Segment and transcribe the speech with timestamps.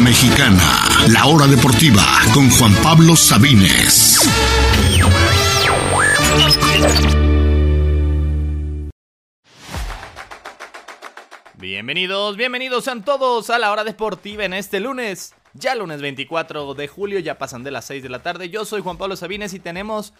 [0.00, 2.02] Mexicana, la hora deportiva
[2.32, 4.20] con Juan Pablo Sabines.
[11.56, 15.34] Bienvenidos, bienvenidos sean todos a la hora deportiva en este lunes.
[15.54, 18.48] Ya lunes 24 de julio, ya pasan de las 6 de la tarde.
[18.50, 20.12] Yo soy Juan Pablo Sabines y tenemos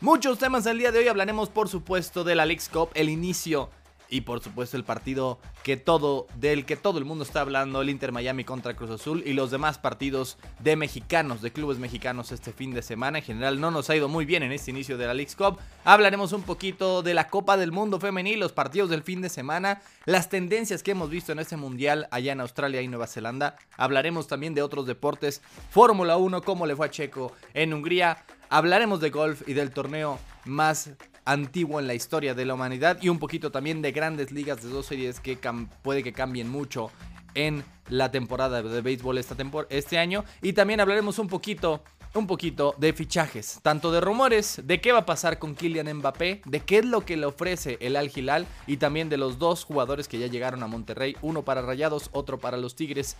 [0.00, 1.08] muchos temas el día de hoy.
[1.08, 3.70] Hablaremos, por supuesto, de la Leagues Cup, el inicio
[4.14, 7.90] y por supuesto el partido que todo, del que todo el mundo está hablando, el
[7.90, 12.52] Inter Miami contra Cruz Azul y los demás partidos de mexicanos, de clubes mexicanos este
[12.52, 13.18] fin de semana.
[13.18, 15.58] En general no nos ha ido muy bien en este inicio de la League's Cup.
[15.84, 19.82] Hablaremos un poquito de la Copa del Mundo Femenil, los partidos del fin de semana,
[20.04, 23.56] las tendencias que hemos visto en este mundial allá en Australia y Nueva Zelanda.
[23.76, 28.18] Hablaremos también de otros deportes, Fórmula 1, cómo le fue a Checo en Hungría.
[28.48, 30.90] Hablaremos de golf y del torneo más
[31.24, 34.68] antiguo en la historia de la humanidad y un poquito también de grandes ligas de
[34.68, 35.38] dos series que
[35.82, 36.90] puede que cambien mucho
[37.34, 39.36] en la temporada de béisbol esta
[39.68, 40.24] este año.
[40.42, 41.82] Y también hablaremos un poquito
[42.14, 46.42] un poquito de fichajes, tanto de rumores, de qué va a pasar con Kylian Mbappé,
[46.44, 49.64] de qué es lo que le ofrece el Al Hilal y también de los dos
[49.64, 53.16] jugadores que ya llegaron a Monterrey, uno para Rayados, otro para los Tigres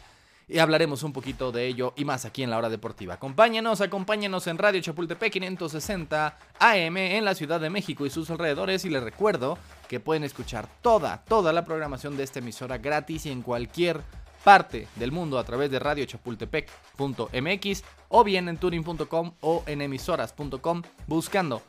[0.48, 3.14] y hablaremos un poquito de ello y más aquí en la hora deportiva.
[3.14, 8.84] Acompáñenos, acompáñenos en Radio Chapultepec 560 AM en la Ciudad de México y sus alrededores
[8.84, 13.30] y les recuerdo que pueden escuchar toda, toda la programación de esta emisora gratis y
[13.30, 14.00] en cualquier
[14.42, 21.62] parte del mundo a través de radiochapultepec.mx o bien en turing.com o en emisoras.com buscando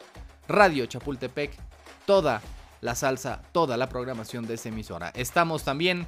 [0.48, 1.58] Radio Chapultepec,
[2.06, 2.40] toda
[2.82, 5.12] la salsa, toda la programación de esta emisora.
[5.16, 6.06] Estamos también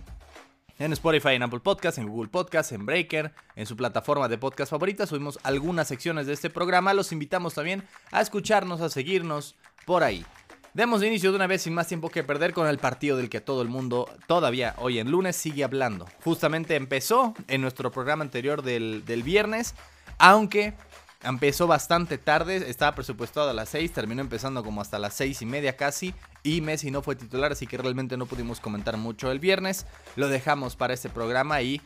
[0.80, 4.72] en Spotify, en Apple Podcasts, en Google Podcasts, en Breaker, en su plataforma de podcast
[4.72, 5.08] favorita.
[5.08, 6.94] Subimos algunas secciones de este programa.
[6.94, 10.25] Los invitamos también a escucharnos, a seguirnos por ahí.
[10.73, 13.42] Demos inicio de una vez sin más tiempo que perder con el partido del que
[13.42, 16.08] todo el mundo todavía hoy en lunes sigue hablando.
[16.23, 19.74] Justamente empezó en nuestro programa anterior del, del viernes,
[20.19, 20.75] aunque
[21.23, 25.45] Empezó bastante tarde, estaba presupuestado a las 6, terminó empezando como hasta las 6 y
[25.45, 26.13] media casi.
[26.44, 29.85] Y Messi no fue titular, así que realmente no pudimos comentar mucho el viernes.
[30.16, 31.81] Lo dejamos para este programa y...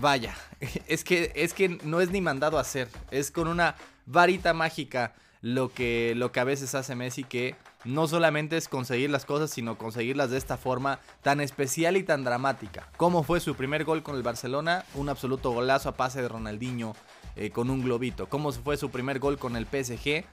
[0.00, 0.34] Vaya,
[0.86, 3.74] es que, es que no es ni mandado a hacer, es con una
[4.06, 5.12] varita mágica
[5.42, 7.54] lo que, lo que a veces hace Messi que
[7.84, 12.24] no solamente es conseguir las cosas, sino conseguirlas de esta forma tan especial y tan
[12.24, 12.88] dramática.
[12.96, 16.96] Como fue su primer gol con el Barcelona, un absoluto golazo a pase de Ronaldinho
[17.36, 18.28] eh, con un globito.
[18.28, 20.24] Como fue su primer gol con el PSG,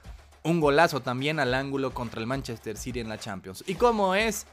[0.44, 3.64] un golazo también al ángulo contra el Manchester City en la Champions.
[3.68, 4.48] Y como es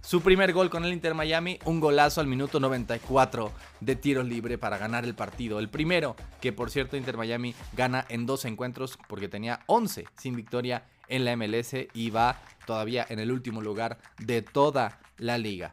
[0.00, 4.58] su primer gol con el Inter Miami, un golazo al minuto 94 de tiro libre
[4.58, 5.58] para ganar el partido.
[5.60, 10.34] El primero, que por cierto Inter Miami gana en dos encuentros porque tenía 11 sin
[10.34, 15.72] victoria en la MLS y va todavía en el último lugar de toda la liga.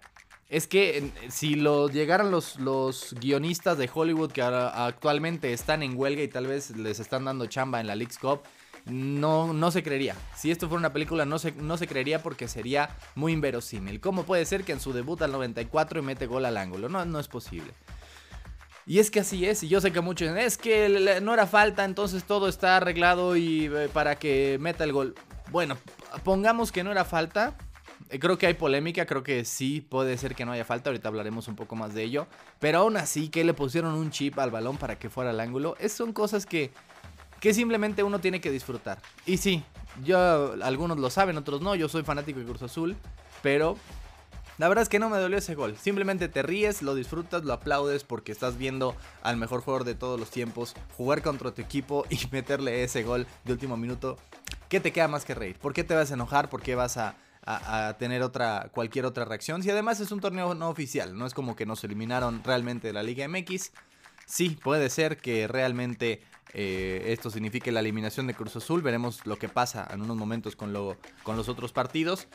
[0.49, 6.23] Es que si lo llegaran los, los guionistas de Hollywood que actualmente están en huelga
[6.23, 8.41] y tal vez les están dando chamba en la League's Cup,
[8.85, 10.15] no, no se creería.
[10.35, 13.99] Si esto fuera una película, no se, no se creería porque sería muy inverosímil.
[13.99, 16.89] ¿Cómo puede ser que en su debut al 94 y mete gol al ángulo?
[16.89, 17.71] No, no es posible.
[18.87, 21.45] Y es que así es, y yo sé que muchos dicen, es que no era
[21.45, 25.13] falta, entonces todo está arreglado y eh, para que meta el gol.
[25.51, 25.77] Bueno,
[26.23, 27.55] pongamos que no era falta.
[28.09, 31.07] Eh, creo que hay polémica, creo que sí puede ser que no haya falta, ahorita
[31.07, 32.27] hablaremos un poco más de ello.
[32.59, 35.75] Pero aún así que le pusieron un chip al balón para que fuera al ángulo,
[35.79, 36.71] es, son cosas que,
[37.39, 38.99] que simplemente uno tiene que disfrutar.
[39.25, 39.63] Y sí,
[40.03, 42.95] yo, algunos lo saben, otros no, yo soy fanático de Cruz Azul,
[43.43, 43.77] pero
[44.57, 45.77] la verdad es que no me dolió ese gol.
[45.77, 50.19] Simplemente te ríes, lo disfrutas, lo aplaudes porque estás viendo al mejor jugador de todos
[50.19, 54.17] los tiempos jugar contra tu equipo y meterle ese gol de último minuto.
[54.67, 55.57] ¿Qué te queda más que reír?
[55.59, 56.49] ¿Por qué te vas a enojar?
[56.49, 57.15] ¿Por qué vas a,
[57.97, 59.63] tener otra, cualquier otra reacción?
[59.63, 62.93] Si además es un torneo no oficial, no es como que nos eliminaron realmente de
[62.93, 63.71] la Liga MX.
[64.25, 66.21] Sí, puede ser que realmente
[66.53, 68.81] eh, esto signifique la eliminación de Cruz Azul.
[68.81, 72.27] Veremos lo que pasa en unos momentos con, lo, con los otros partidos.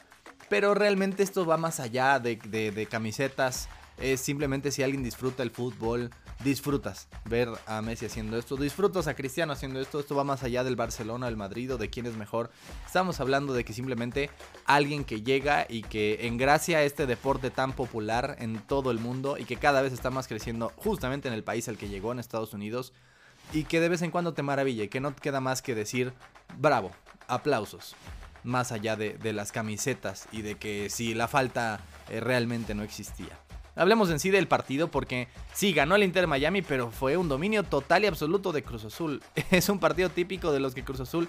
[0.48, 3.68] Pero realmente esto va más allá de, camisetas.
[3.98, 6.10] Es simplemente si alguien disfruta el fútbol,
[6.42, 10.64] disfrutas ver a Messi haciendo esto, disfrutas a Cristiano haciendo esto, esto va más allá
[10.64, 12.50] del Barcelona, del Madrid o de quién es mejor.
[12.86, 14.30] Estamos hablando de que simplemente
[14.66, 19.44] alguien que llega y que engracia este deporte tan popular en todo el mundo y
[19.44, 22.52] que cada vez está más creciendo justamente en el país al que llegó, en Estados
[22.52, 22.92] Unidos,
[23.52, 26.12] y que de vez en cuando te maravilla y que no queda más que decir
[26.58, 26.90] bravo,
[27.28, 27.94] aplausos
[28.44, 31.80] más allá de, las camisetas y de que si la falta
[32.10, 33.38] eh, realmente no existía.
[33.76, 37.64] Hablemos en sí del partido porque sí, ganó el Inter Miami, pero fue un dominio
[37.64, 39.22] total y absoluto de Cruz Azul.
[39.50, 41.28] Es un partido típico de los que Cruz Azul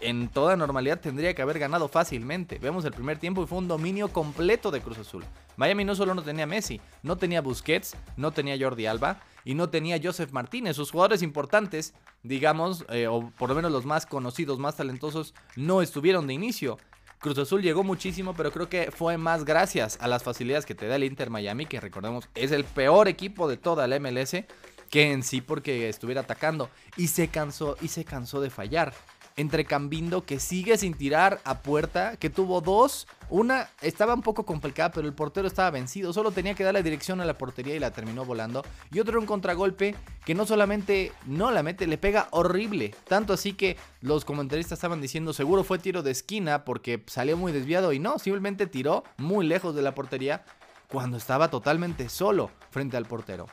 [0.00, 2.58] en toda normalidad tendría que haber ganado fácilmente.
[2.58, 5.24] Vemos el primer tiempo y fue un dominio completo de Cruz Azul.
[5.56, 9.68] Miami no solo no tenía Messi, no tenía Busquets, no tenía Jordi Alba y no
[9.70, 10.76] tenía Joseph Martínez.
[10.76, 15.82] Sus jugadores importantes, digamos, eh, o por lo menos los más conocidos, más talentosos, no
[15.82, 16.78] estuvieron de inicio.
[17.18, 20.86] Cruz Azul llegó muchísimo, pero creo que fue más gracias a las facilidades que te
[20.86, 24.44] da el Inter Miami, que recordemos es el peor equipo de toda la MLS,
[24.90, 26.70] que en sí porque estuviera atacando.
[26.96, 28.92] Y se cansó, y se cansó de fallar
[29.36, 33.06] entre Cambindo que sigue sin tirar a puerta, que tuvo dos.
[33.30, 36.12] Una estaba un poco complicada, pero el portero estaba vencido.
[36.12, 38.64] Solo tenía que dar la dirección a la portería y la terminó volando.
[38.92, 39.94] Y otro un contragolpe
[40.24, 42.94] que no solamente no la mete, le pega horrible.
[43.08, 47.52] Tanto así que los comentaristas estaban diciendo seguro fue tiro de esquina porque salió muy
[47.52, 47.92] desviado.
[47.92, 50.44] Y no, simplemente tiró muy lejos de la portería
[50.88, 53.46] cuando estaba totalmente solo frente al portero.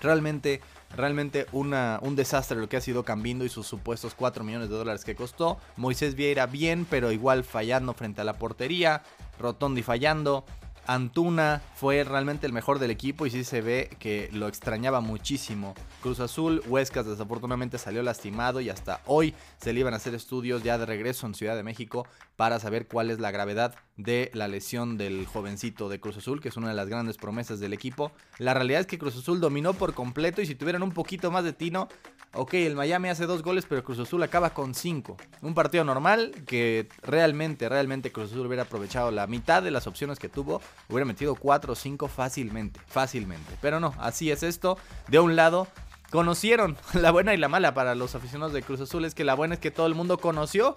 [0.00, 0.62] Realmente
[0.96, 5.04] Realmente un desastre lo que ha sido Cambindo y sus supuestos 4 millones de dólares
[5.04, 5.58] que costó.
[5.76, 9.02] Moisés Vieira bien, pero igual fallando frente a la portería.
[9.38, 10.44] Rotondi fallando.
[10.90, 15.76] Antuna fue realmente el mejor del equipo y sí se ve que lo extrañaba muchísimo.
[16.02, 19.32] Cruz Azul, Huescas desafortunadamente salió lastimado y hasta hoy
[19.62, 22.88] se le iban a hacer estudios ya de regreso en Ciudad de México para saber
[22.88, 26.70] cuál es la gravedad de la lesión del jovencito de Cruz Azul, que es una
[26.70, 28.10] de las grandes promesas del equipo.
[28.38, 31.44] La realidad es que Cruz Azul dominó por completo y si tuvieran un poquito más
[31.44, 31.86] de tino,
[32.34, 35.16] ok, el Miami hace dos goles, pero Cruz Azul acaba con cinco.
[35.42, 40.18] Un partido normal que realmente, realmente Cruz Azul hubiera aprovechado la mitad de las opciones
[40.18, 43.56] que tuvo, hubiera metido cuatro o cinco fácilmente, fácilmente.
[43.60, 44.78] Pero no, así es esto.
[45.08, 45.66] De un lado,
[46.10, 49.04] conocieron la buena y la mala para los aficionados de Cruz Azul.
[49.04, 50.74] Es que la buena es que todo el mundo conoció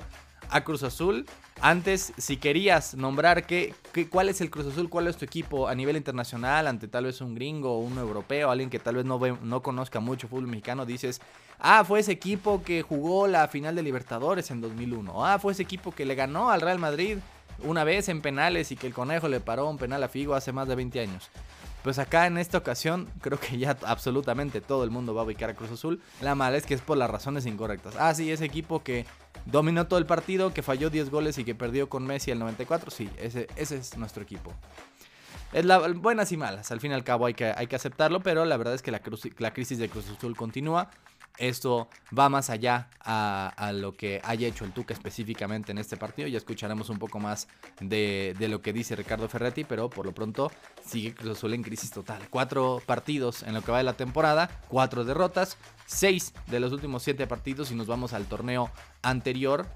[0.54, 1.26] a Cruz Azul.
[1.62, 3.74] Antes, si querías nombrar qué,
[4.10, 7.22] cuál es el Cruz Azul, cuál es tu equipo a nivel internacional, ante tal vez
[7.22, 11.22] un gringo un europeo, alguien que tal vez no, no conozca mucho fútbol mexicano, dices,
[11.60, 15.64] ah, fue ese equipo que jugó la final de Libertadores en 2001, ah, fue ese
[15.64, 17.18] equipo que le ganó al Real Madrid
[17.64, 20.52] una vez en penales y que el conejo le paró un penal a Figo hace
[20.52, 21.30] más de 20 años.
[21.84, 25.50] Pues acá en esta ocasión creo que ya absolutamente todo el mundo va a ubicar
[25.50, 26.02] a Cruz Azul.
[26.22, 27.96] La mala es que es por las razones incorrectas.
[28.00, 29.06] Ah, sí, ese equipo que
[29.46, 32.92] dominó todo el partido, que falló 10 goles y que perdió con Messi el 94.
[32.92, 34.54] Sí, ese, ese es nuestro equipo.
[35.54, 38.22] Es la, buenas y malas, al fin y al cabo hay que, hay que aceptarlo,
[38.22, 39.02] pero la verdad es que la,
[39.38, 40.90] la crisis de Cruz Azul continúa.
[41.38, 41.88] Esto
[42.18, 46.28] va más allá a, lo que haya hecho el Tuca específicamente en este partido.
[46.28, 47.48] Ya escucharemos un poco más
[47.80, 50.52] de, lo que dice Ricardo Ferretti, pero por lo pronto
[50.86, 52.22] sigue Cruz en crisis total.
[52.30, 55.58] Cuatro partidos en lo que va de la temporada, cuatro derrotas,
[55.88, 58.70] seis de los últimos siete partidos y nos vamos al torneo
[59.02, 59.68] anterior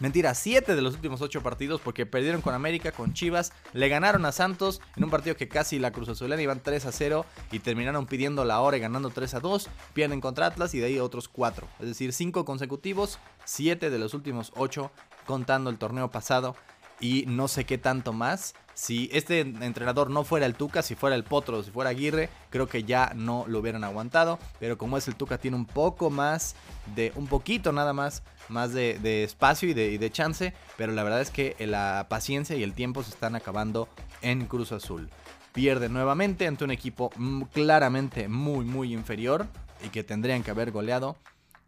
[0.00, 4.24] Mentira, 7 de los últimos 8 partidos porque perdieron con América, con Chivas, le ganaron
[4.24, 7.58] a Santos en un partido que casi la Cruz Azulana iban 3 a 0 y
[7.60, 10.98] terminaron pidiendo la hora y ganando 3 a 2, pierden contra Atlas y de ahí
[10.98, 14.90] otros 4, es decir, 5 consecutivos, 7 de los últimos 8
[15.26, 16.56] contando el torneo pasado
[17.02, 18.54] y no sé qué tanto más.
[18.74, 22.68] Si este entrenador no fuera el Tuca, si fuera el Potro, si fuera Aguirre, creo
[22.68, 24.38] que ya no lo hubieran aguantado.
[24.58, 26.54] Pero como es el Tuca, tiene un poco más
[26.94, 28.22] de, un poquito nada más,
[28.52, 30.52] más de, espacio y de, chance.
[30.76, 33.88] Pero la verdad es que la paciencia y el tiempo se están acabando
[34.20, 35.08] en Cruz Azul.
[35.52, 39.46] Pierde nuevamente ante un equipo mm, claramente muy, muy inferior
[39.84, 41.16] y que tendrían que haber goleado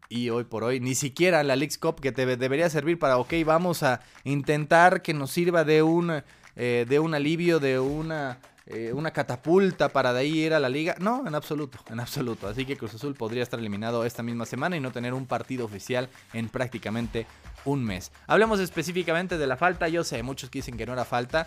[0.09, 3.33] y hoy por hoy ni siquiera la League Cup que te debería servir para, ok,
[3.45, 6.23] vamos a intentar que nos sirva de un,
[6.57, 10.71] eh, de un alivio, de una, eh, una catapulta para de ahí ir a la
[10.71, 10.97] liga.
[10.99, 12.49] No, en absoluto, en absoluto.
[12.49, 15.67] Así que Cruz Azul podría estar eliminado esta misma semana y no tener un partido
[15.67, 17.27] oficial en prácticamente
[17.67, 18.11] un mes.
[18.27, 19.89] Hablemos específicamente de la falta.
[19.89, 21.47] Yo sé, muchos dicen que no era falta.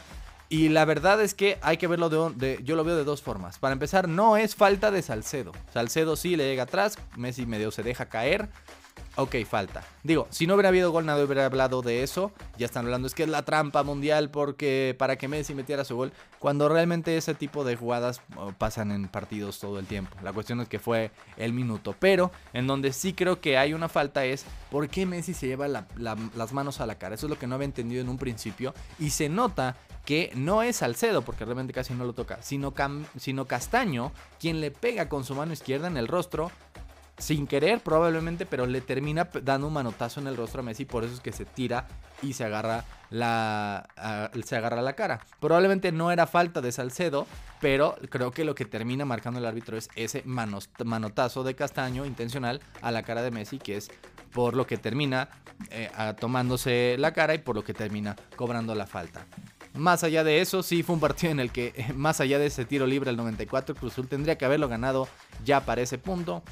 [0.49, 3.57] Y la verdad es que hay que verlo de, Yo lo veo de dos formas.
[3.57, 5.51] Para empezar, no es falta de Salcedo.
[5.73, 6.97] Salcedo sí le llega atrás.
[7.17, 8.47] Messi medio se deja caer.
[9.19, 9.83] Ok, falta.
[10.03, 12.31] Digo, si no hubiera habido gol, nadie hubiera hablado de eso.
[12.59, 15.95] Ya están hablando, es que es la trampa mundial porque para que Messi metiera su
[15.95, 16.13] gol.
[16.37, 18.21] Cuando realmente ese tipo de jugadas
[18.59, 20.15] pasan en partidos todo el tiempo.
[20.21, 21.95] La cuestión es que fue el minuto.
[21.97, 25.67] Pero en donde sí creo que hay una falta es por qué Messi se lleva
[25.67, 27.15] las manos a la cara.
[27.15, 28.75] Eso es lo que no había entendido en un principio.
[28.99, 32.71] Y se nota que no es Salcedo, porque realmente casi no lo toca, sino
[33.45, 36.49] Castaño, quien le pega con su mano izquierda en el rostro
[37.17, 41.03] sin querer probablemente, pero le termina dando un manotazo en el rostro a Messi, por
[41.03, 41.87] eso es que se tira
[42.21, 43.87] y se agarra la,
[44.45, 45.19] se agarra la cara.
[45.39, 47.25] Probablemente no era falta de Salcedo,
[47.59, 52.61] pero creo que lo que termina marcando el árbitro es ese manotazo de Castaño intencional
[52.81, 53.89] a la cara de Messi, que es
[54.31, 55.29] por lo que termina
[55.71, 59.25] eh, tomándose la cara y por lo que termina cobrando la falta.
[59.73, 62.65] Más allá de eso, sí fue un partido en el que, más allá de ese
[62.65, 65.07] tiro libre el 94, Cruz Azul tendría que haberlo ganado
[65.45, 66.43] ya para ese punto.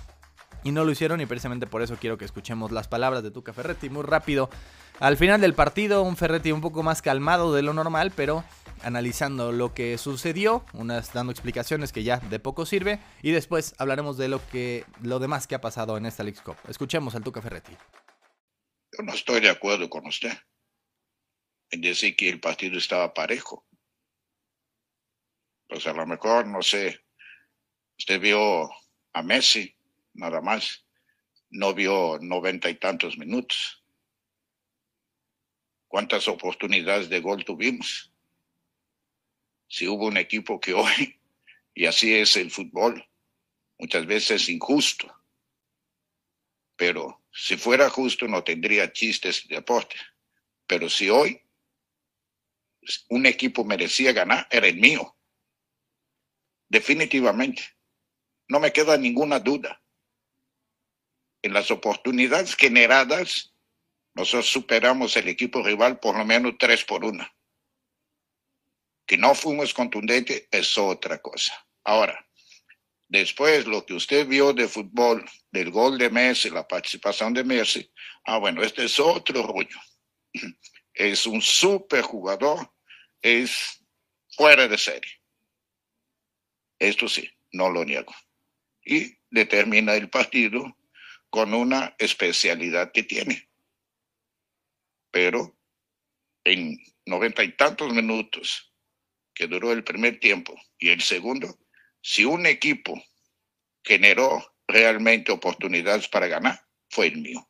[0.65, 3.53] Y no lo hicieron y precisamente por eso quiero que escuchemos las palabras de Tuca
[3.53, 4.49] Ferretti muy rápido.
[4.99, 8.43] Al final del partido, un Ferretti un poco más calmado de lo normal, pero
[8.81, 14.17] analizando lo que sucedió, unas dando explicaciones que ya de poco sirve y después hablaremos
[14.17, 16.57] de lo que lo demás que ha pasado en esta League Cup.
[16.67, 17.77] Escuchemos al Tuca Ferretti.
[18.97, 20.33] Yo no estoy de acuerdo con usted
[21.69, 23.67] en decir que el partido estaba parejo.
[25.67, 27.05] Pues a lo mejor, no sé,
[27.99, 28.67] usted vio
[29.13, 29.74] a Messi,
[30.15, 30.85] nada más,
[31.49, 33.83] no vio noventa y tantos minutos.
[35.87, 38.11] ¿Cuántas oportunidades de gol tuvimos?
[39.67, 41.19] Si hubo un equipo que hoy,
[41.73, 43.07] y así es el fútbol,
[43.77, 45.13] muchas veces injusto,
[46.75, 49.95] pero si fuera justo no tendría chistes de deporte.
[50.67, 51.41] Pero si hoy
[53.09, 55.15] un equipo merecía ganar, era el mío.
[56.67, 57.63] Definitivamente.
[58.47, 59.81] No me queda ninguna duda.
[61.45, 63.53] En las oportunidades generadas,
[64.15, 67.31] nosotros superamos el equipo rival por lo menos tres por una.
[69.05, 71.53] Que no fuimos contundentes es otra cosa.
[71.83, 72.27] Ahora,
[73.07, 77.91] después lo que usted vio de fútbol, del gol de Messi, la participación de Messi,
[78.23, 79.77] ah, bueno, este es otro rollo.
[80.95, 82.73] Es un super jugador,
[83.21, 83.83] es
[84.29, 85.21] fuera de serie.
[86.79, 88.15] Esto sí, no lo niego.
[88.83, 90.75] Y determina el partido
[91.35, 93.49] con una especialidad que tiene.
[95.11, 95.53] Pero
[96.45, 98.73] en noventa y tantos minutos
[99.33, 101.59] que duró el primer tiempo y el segundo,
[102.01, 103.03] si un equipo
[103.83, 106.57] generó realmente oportunidades para ganar,
[106.89, 107.45] fue el mío.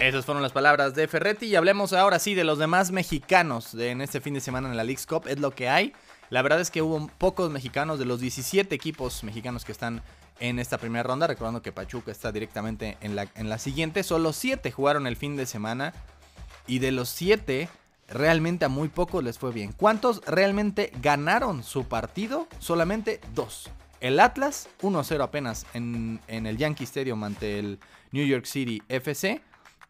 [0.00, 3.90] Esas fueron las palabras de Ferretti y hablemos ahora sí de los demás mexicanos de,
[3.90, 5.28] en este fin de semana en la League's Cup.
[5.28, 5.92] Es lo que hay.
[6.30, 10.02] La verdad es que hubo pocos mexicanos de los 17 equipos mexicanos que están
[10.40, 11.26] en esta primera ronda.
[11.26, 14.02] Recordando que Pachuca está directamente en la, en la siguiente.
[14.02, 15.92] Solo 7 jugaron el fin de semana.
[16.66, 17.68] Y de los 7,
[18.08, 19.72] realmente a muy pocos les fue bien.
[19.72, 22.48] ¿Cuántos realmente ganaron su partido?
[22.58, 23.70] Solamente 2.
[24.00, 27.78] El Atlas, 1-0 apenas en, en el Yankee Stadium ante el
[28.12, 29.40] New York City FC.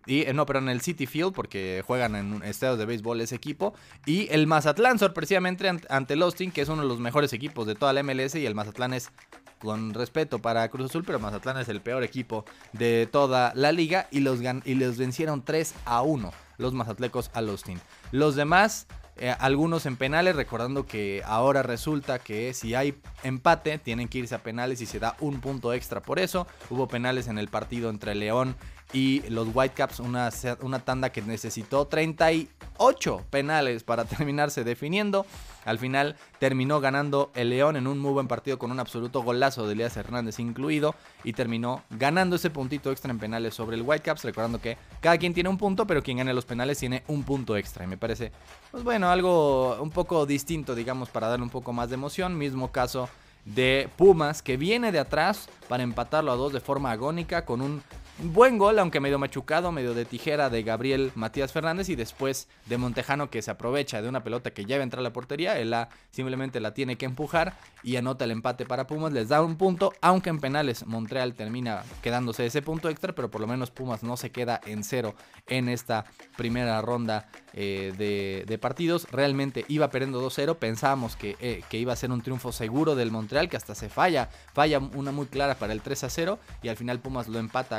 [0.06, 3.34] Y, eh, no, pero en el City Field, porque juegan en estadios de béisbol ese
[3.34, 3.74] equipo.
[4.06, 7.74] Y el Mazatlán, sorpresivamente, ante el Austin, que es uno de los mejores equipos de
[7.74, 8.36] toda la MLS.
[8.36, 9.10] Y el Mazatlán es,
[9.58, 14.08] con respeto para Cruz Azul, pero Mazatlán es el peor equipo de toda la liga.
[14.10, 17.80] Y los, y los vencieron 3 a 1 los Mazatlecos al Austin.
[18.12, 18.86] Los demás,
[19.16, 24.34] eh, algunos en penales, recordando que ahora resulta que si hay empate, tienen que irse
[24.34, 26.46] a penales y se da un punto extra por eso.
[26.70, 28.56] Hubo penales en el partido entre León
[28.92, 35.26] y los Whitecaps, una, una tanda que necesitó 38 penales para terminarse definiendo.
[35.64, 39.66] Al final terminó ganando el León en un muy buen partido con un absoluto golazo
[39.66, 44.22] de Elías Hernández incluido y terminó ganando ese puntito extra en penales sobre el Whitecaps,
[44.22, 47.56] recordando que cada quien tiene un punto, pero quien gane los penales tiene un punto
[47.56, 48.30] extra y me parece,
[48.70, 52.70] pues bueno, algo un poco distinto, digamos, para darle un poco más de emoción, mismo
[52.70, 53.08] caso
[53.44, 57.82] de Pumas que viene de atrás para empatarlo a dos de forma agónica con un
[58.18, 62.78] Buen gol, aunque medio machucado, medio de tijera de Gabriel Matías Fernández y después de
[62.78, 65.58] Montejano que se aprovecha de una pelota que ya va a entrar a la portería,
[65.58, 65.74] él
[66.12, 69.92] simplemente la tiene que empujar y anota el empate para Pumas, les da un punto,
[70.00, 74.16] aunque en penales Montreal termina quedándose ese punto extra, pero por lo menos Pumas no
[74.16, 75.14] se queda en cero
[75.46, 76.06] en esta
[76.38, 79.06] primera ronda eh, de, partidos.
[79.12, 83.10] Realmente iba perdiendo 2-0, pensábamos que, eh, que iba a ser un triunfo seguro del
[83.10, 87.00] Montreal, que hasta se falla, falla una muy clara para el 3-0 y al final
[87.00, 87.76] Pumas lo empata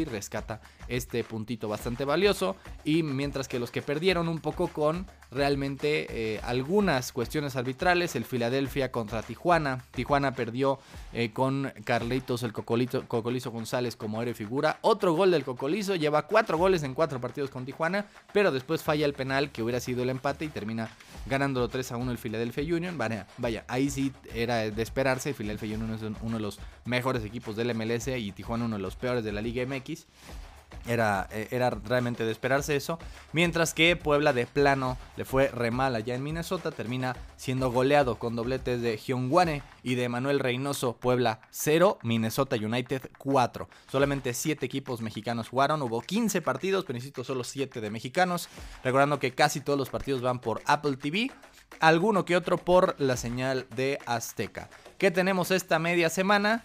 [0.00, 2.56] y rescata este puntito bastante valioso.
[2.84, 8.24] Y mientras que los que perdieron un poco con realmente eh, algunas cuestiones arbitrales, el
[8.24, 9.84] Filadelfia contra Tijuana.
[9.92, 10.78] Tijuana perdió
[11.12, 14.78] eh, con Carlitos el Cocolizo, Cocolizo González como héroe figura.
[14.82, 19.06] Otro gol del Cocolizo, lleva cuatro goles en cuatro partidos con Tijuana, pero después falla
[19.06, 20.90] el penal que hubiera sido el empate y termina
[21.26, 22.98] ganándolo 3 a 1 el Philadelphia Union.
[22.98, 25.34] Vaya, vaya, ahí sí era de esperarse.
[25.34, 28.96] Philadelphia Union es uno de los mejores equipos del MLS y Tijuana uno de los
[28.96, 30.06] peores de la Liga MX.
[30.86, 32.98] Era, eh, era, realmente de esperarse eso.
[33.32, 36.70] Mientras que Puebla de plano le fue re mal allá en Minnesota.
[36.70, 40.96] Termina siendo goleado con dobletes de Hyungwane y de Manuel Reynoso.
[40.96, 43.68] Puebla 0, Minnesota United 4.
[43.90, 45.82] Solamente 7 equipos mexicanos jugaron.
[45.82, 48.48] Hubo 15 partidos, pero insisto, solo 7 de mexicanos.
[48.84, 51.32] Recordando que casi todos los partidos van por Apple TV.
[51.80, 54.70] Alguno que otro por la señal de Azteca.
[54.98, 56.64] ¿Qué tenemos esta media semana?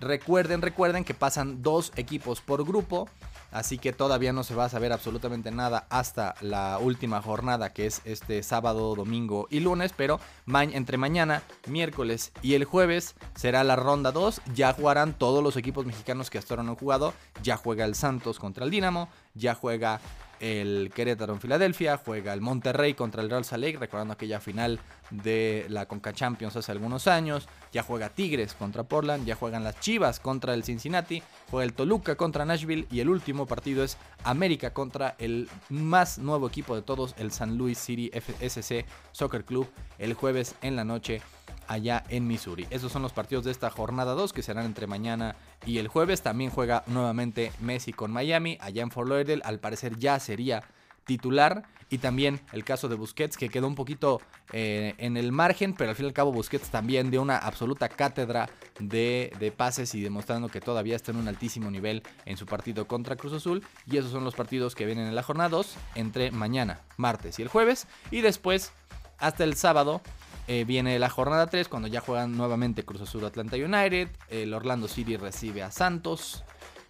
[0.00, 3.08] Recuerden, recuerden que pasan dos equipos por grupo.
[3.54, 7.86] Así que todavía no se va a saber absolutamente nada hasta la última jornada que
[7.86, 9.92] es este sábado, domingo y lunes.
[9.96, 10.18] Pero
[10.52, 14.42] entre mañana, miércoles y el jueves será la ronda 2.
[14.56, 17.14] Ya jugarán todos los equipos mexicanos que hasta ahora no han jugado.
[17.44, 19.08] Ya juega el Santos contra el Dinamo.
[19.34, 20.00] Ya juega
[20.40, 24.80] el Querétaro en Filadelfia, juega el Monterrey contra el Real Salt Lake, recordando aquella final
[25.10, 29.80] de la Conca Champions hace algunos años, ya juega Tigres contra Portland, ya juegan las
[29.80, 34.72] Chivas contra el Cincinnati, juega el Toluca contra Nashville y el último partido es América
[34.72, 40.14] contra el más nuevo equipo de todos, el San Luis City SC Soccer Club, el
[40.14, 41.22] jueves en la noche
[41.68, 42.66] allá en Missouri.
[42.70, 46.22] Esos son los partidos de esta jornada 2 que serán entre mañana y el jueves.
[46.22, 49.04] También juega nuevamente Messi con Miami allá en Fort.
[49.44, 50.64] Al parecer ya sería
[51.04, 51.64] titular.
[51.90, 54.20] Y también el caso de Busquets que quedó un poquito
[54.52, 57.88] eh, en el margen, pero al fin y al cabo Busquets también de una absoluta
[57.88, 58.48] cátedra
[58.80, 62.88] de, de, pases y demostrando que todavía está en un altísimo nivel en su partido
[62.88, 63.62] contra Cruz Azul.
[63.86, 67.42] Y esos son los partidos que vienen en la jornada 2 entre mañana, martes y
[67.42, 67.86] el jueves.
[68.10, 68.72] Y después,
[69.18, 70.00] hasta el sábado,
[70.46, 74.08] eh, viene la jornada 3 cuando ya juegan nuevamente Cruz Azul Atlanta United.
[74.28, 76.44] El Orlando City recibe a Santos.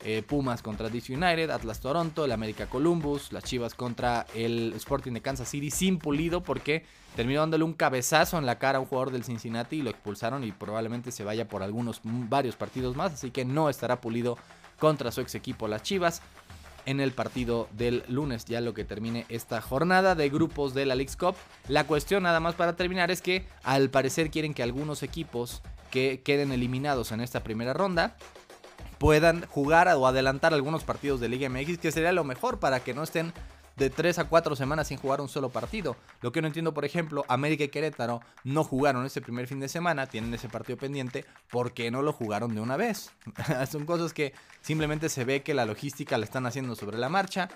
[0.06, 5.12] Eh, Pumas contra DC United, Atlas Toronto, el América Columbus, las Chivas contra el Sporting
[5.12, 6.84] de Kansas City sin pulido porque
[7.16, 10.44] terminó dándole un cabezazo en la cara a un jugador del Cincinnati y lo expulsaron
[10.44, 14.36] y probablemente se vaya por algunos varios partidos más, así que no estará pulido
[14.78, 16.20] contra su ex equipo las Chivas
[16.86, 20.94] en el partido del lunes, ya lo que termine esta jornada de grupos de la
[20.94, 21.34] League's Cup.
[21.68, 26.22] La cuestión nada más para terminar es que al parecer quieren que algunos equipos que
[26.24, 28.16] queden eliminados en esta primera ronda
[28.98, 32.94] puedan jugar o adelantar algunos partidos de Liga MX, que sería lo mejor para que
[32.94, 33.32] no estén
[33.76, 35.96] de 3 a 4 semanas sin jugar un solo partido.
[36.20, 39.68] Lo que no entiendo, por ejemplo, América y Querétaro no jugaron ese primer fin de
[39.68, 43.10] semana, tienen ese partido pendiente, ¿por qué no lo jugaron de una vez?
[43.70, 47.48] Son cosas que simplemente se ve que la logística la están haciendo sobre la marcha.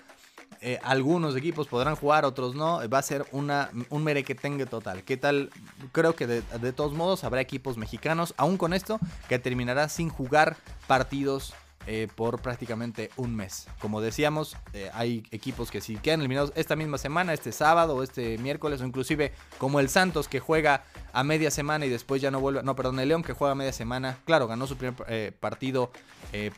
[0.61, 2.81] Eh, algunos equipos podrán jugar, otros no.
[2.89, 5.03] Va a ser una, un merequetengue total.
[5.03, 5.51] ¿Qué tal?
[5.91, 8.99] Creo que de, de todos modos habrá equipos mexicanos, aún con esto,
[9.29, 10.57] que terminará sin jugar
[10.87, 11.53] partidos
[11.87, 13.67] eh, por prácticamente un mes.
[13.79, 18.03] Como decíamos, eh, hay equipos que si quedan eliminados esta misma semana, este sábado o
[18.03, 20.83] este miércoles, o inclusive como el Santos que juega
[21.13, 23.55] a media semana y después ya no vuelve, no, perdón, el León que juega a
[23.55, 25.91] media semana, claro, ganó su primer eh, partido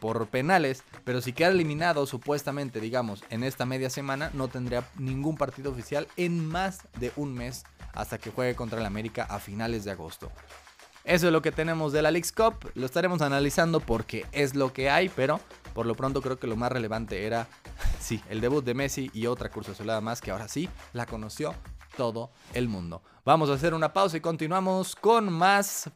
[0.01, 5.37] por penales, pero si queda eliminado supuestamente, digamos, en esta media semana, no tendría ningún
[5.37, 9.85] partido oficial en más de un mes hasta que juegue contra el América a finales
[9.85, 10.29] de agosto.
[11.03, 12.71] Eso es lo que tenemos de la League's Cup.
[12.75, 15.39] Lo estaremos analizando porque es lo que hay, pero
[15.73, 17.47] por lo pronto creo que lo más relevante era,
[17.99, 21.55] sí, el debut de Messi y otra cursa solada más que ahora sí la conoció
[21.97, 23.01] todo el mundo.
[23.25, 25.89] Vamos a hacer una pausa y continuamos con más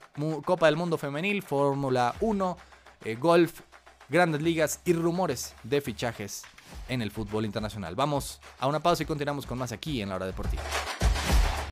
[0.43, 2.57] Copa del Mundo Femenil, Fórmula 1,
[3.05, 3.61] eh, golf,
[4.09, 6.43] grandes ligas y rumores de fichajes
[6.89, 7.95] en el fútbol internacional.
[7.95, 10.63] Vamos a una pausa y continuamos con más aquí en la hora deportiva.